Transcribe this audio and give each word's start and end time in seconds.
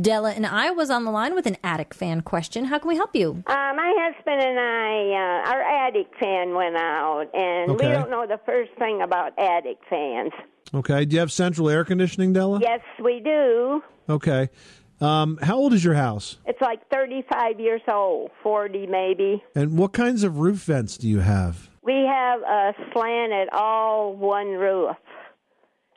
Della 0.00 0.32
and 0.32 0.44
I 0.46 0.70
was 0.70 0.90
on 0.90 1.04
the 1.04 1.10
line 1.12 1.34
with 1.34 1.46
an 1.46 1.56
attic 1.62 1.94
fan 1.94 2.22
question. 2.22 2.64
How 2.64 2.78
can 2.80 2.88
we 2.88 2.96
help 2.96 3.14
you? 3.14 3.44
Uh, 3.46 3.52
my 3.76 3.92
husband 3.96 4.42
and 4.42 4.58
I, 4.58 5.12
uh, 5.12 5.52
our 5.52 5.62
attic 5.86 6.08
fan 6.20 6.54
went 6.54 6.76
out, 6.76 7.26
and 7.32 7.70
Okay. 7.72 7.86
we 7.86 7.92
don't 7.92 8.10
know 8.10 8.26
the 8.26 8.40
first 8.44 8.72
thing 8.78 9.02
about 9.02 9.38
attic 9.38 9.78
fans. 9.88 10.32
Okay. 10.74 11.04
Do 11.04 11.14
you 11.14 11.20
have 11.20 11.30
central 11.30 11.70
air 11.70 11.84
conditioning, 11.84 12.32
Della? 12.32 12.58
Yes, 12.60 12.80
we 13.02 13.20
do. 13.20 13.82
Okay. 14.08 14.48
Um, 15.00 15.38
how 15.42 15.56
old 15.56 15.72
is 15.74 15.84
your 15.84 15.94
house? 15.94 16.38
It's 16.46 16.60
like 16.60 16.80
35 16.90 17.60
years 17.60 17.82
old, 17.88 18.30
40 18.42 18.86
maybe. 18.86 19.42
And 19.54 19.78
what 19.78 19.92
kinds 19.92 20.24
of 20.24 20.38
roof 20.38 20.58
vents 20.64 20.96
do 20.96 21.08
you 21.08 21.20
have? 21.20 21.68
We 21.82 22.04
have 22.08 22.40
a 22.40 22.72
slanted 22.92 23.48
all 23.52 24.14
one 24.16 24.48
roof. 24.52 24.96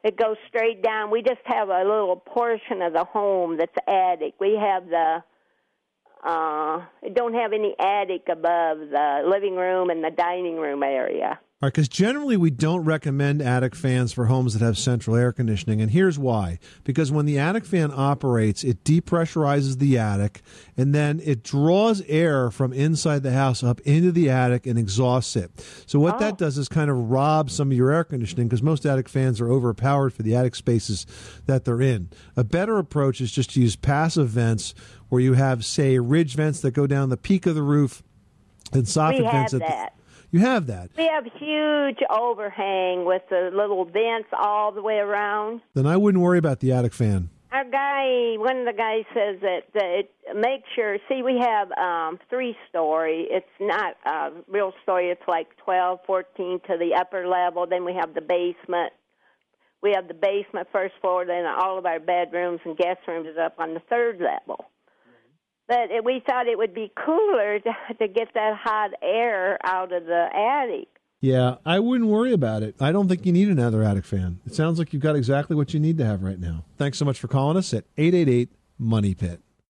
It 0.04 0.18
goes 0.18 0.38
straight 0.48 0.84
down. 0.84 1.12
We 1.12 1.22
just 1.22 1.42
have 1.46 1.70
a 1.70 1.84
little 1.84 2.16
portion 2.16 2.82
of 2.82 2.94
the 2.94 3.04
home 3.04 3.58
that's 3.58 3.76
attic. 3.88 4.36
We 4.40 4.56
have 4.56 4.88
the 4.88 5.24
uh 6.24 6.82
don't 7.14 7.36
have 7.36 7.54
any 7.54 7.76
attic 7.80 8.24
above 8.30 8.80
the 8.80 9.24
living 9.28 9.56
room 9.56 9.90
and 9.90 10.04
the 10.04 10.12
dining 10.12 10.58
room 10.58 10.84
area. 10.84 11.40
All 11.60 11.66
right, 11.66 11.74
because 11.74 11.90
generally 11.90 12.38
we 12.38 12.52
don't 12.52 12.84
recommend 12.84 13.42
attic 13.42 13.74
fans 13.74 14.14
for 14.14 14.28
homes 14.28 14.54
that 14.54 14.64
have 14.64 14.78
central 14.78 15.16
air 15.16 15.32
conditioning, 15.32 15.82
and 15.82 15.90
here's 15.90 16.20
why: 16.20 16.60
because 16.84 17.12
when 17.12 17.26
the 17.26 17.40
attic 17.40 17.66
fan 17.66 17.92
operates, 17.92 18.64
it 18.64 18.84
depressurizes 18.84 19.80
the 19.80 19.98
attic, 19.98 20.44
and 20.78 20.94
then 20.94 21.20
it 21.26 21.42
draws 21.42 22.02
air 22.02 22.52
from 22.52 22.74
inside 22.74 23.24
the 23.24 23.32
house 23.32 23.64
up 23.64 23.80
into 23.80 24.12
the 24.12 24.30
attic 24.30 24.68
and 24.68 24.78
exhausts 24.78 25.36
it. 25.36 25.50
So 25.88 26.00
what 26.00 26.20
that 26.20 26.34
oh. 26.34 26.36
does 26.36 26.60
is 26.60 26.70
kind 26.70 26.92
of 26.92 27.10
rob 27.10 27.50
some 27.50 27.72
of 27.72 27.78
your 27.78 27.92
air 27.92 28.04
conditioning, 28.04 28.48
because 28.48 28.62
most 28.62 28.86
attic 28.86 29.10
fans 29.10 29.42
are 29.42 29.52
overpowered 29.52 30.14
for 30.14 30.22
the 30.22 30.36
attic 30.36 30.54
spaces 30.54 31.08
that 31.48 31.66
they're 31.66 31.82
in. 31.82 32.12
A 32.36 32.44
better 32.44 32.78
approach 32.78 33.20
is 33.20 33.32
just 33.32 33.50
to 33.56 33.62
use 33.62 33.76
passive 33.76 34.30
vents, 34.30 34.76
where 35.10 35.22
you 35.22 35.34
have, 35.34 35.66
say, 35.66 35.98
ridge 35.98 36.36
vents 36.36 36.62
that 36.62 36.76
go 36.76 36.86
down 36.86 37.10
the 37.10 37.18
peak 37.18 37.48
of 37.48 37.56
the 37.56 37.64
roof, 37.64 38.04
and 38.74 38.84
soffit 38.84 39.32
vents 39.32 39.56
at 39.56 39.62
the- 39.62 39.66
that. 39.66 39.94
You 40.32 40.40
have 40.40 40.68
that. 40.68 40.90
We 40.98 41.08
have 41.08 41.26
huge 41.40 42.00
overhang 42.10 43.06
with 43.06 43.24
the 43.30 43.50
little 43.54 43.86
vents 43.86 44.30
all 44.38 44.72
the 44.72 44.82
way 44.82 44.96
around. 44.96 45.62
then 45.74 45.86
I 45.86 45.98
wouldn't 45.98 46.24
worry 46.24 46.38
about 46.38 46.60
the 46.60 46.72
attic 46.72 46.94
fan. 46.94 47.30
Our 47.50 47.64
guy, 47.64 48.36
one 48.38 48.58
of 48.58 48.66
the 48.66 48.74
guys 48.78 49.06
says 49.14 49.40
that, 49.42 49.62
that 49.74 50.00
it 50.00 50.12
make 50.36 50.64
sure. 50.76 50.98
See, 51.08 51.24
we 51.24 51.40
have 51.40 51.72
um, 51.72 52.20
three 52.30 52.58
story. 52.68 53.26
It's 53.30 53.46
not 53.60 53.96
a 54.06 54.32
real 54.50 54.74
story. 54.84 55.10
It's 55.12 55.28
like 55.30 55.48
twelve, 55.64 56.00
fourteen 56.06 56.60
to 56.68 56.78
the 56.78 56.96
upper 57.00 57.26
level. 57.26 57.66
Then 57.66 57.86
we 57.86 57.94
have 57.94 58.14
the 58.14 58.22
basement. 58.22 58.92
We 59.82 59.94
have 59.96 60.10
the 60.10 60.14
basement, 60.14 60.68
first 60.74 60.96
floor. 61.00 61.26
Then 61.26 61.46
all 61.46 61.78
of 61.78 61.86
our 61.86 62.02
bedrooms 62.02 62.60
and 62.66 62.76
guest 62.76 63.00
rooms 63.08 63.28
is 63.28 63.38
up 63.38 63.56
on 63.60 63.74
the 63.76 63.82
third 63.90 64.20
level. 64.20 64.66
But 65.68 65.92
it, 65.92 66.04
we 66.04 66.22
thought 66.26 66.48
it 66.48 66.58
would 66.58 66.74
be 66.74 66.92
cooler 66.96 67.60
to, 67.60 67.72
to 68.00 68.08
get 68.08 68.34
that 68.34 68.56
hot 68.56 68.92
air 69.02 69.58
out 69.66 69.92
of 69.92 70.06
the 70.06 70.28
attic. 70.34 70.88
Yeah, 71.20 71.56
I 71.66 71.80
wouldn't 71.80 72.10
worry 72.10 72.32
about 72.32 72.64
it. 72.64 72.76
I 72.80 72.92
don't 72.92 73.08
think 73.08 73.26
you 73.26 73.32
need 73.32 73.50
another 73.50 73.84
attic 73.84 74.06
fan. 74.06 74.40
It 74.46 74.54
sounds 74.54 74.78
like 74.78 74.94
you've 74.94 75.02
got 75.02 75.16
exactly 75.16 75.56
what 75.56 75.74
you 75.74 75.80
need 75.80 75.98
to 75.98 76.06
have 76.06 76.22
right 76.22 76.40
now. 76.40 76.64
Thanks 76.78 77.00
so 77.00 77.06
much 77.06 77.20
for 77.20 77.28
calling 77.28 77.58
us 77.58 77.74
at 77.74 77.86
888 77.98 78.50
Money 78.78 79.16
Pit. 79.16 79.42